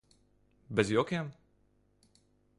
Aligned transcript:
Bez 0.71 0.89
jokiem? 0.89 1.31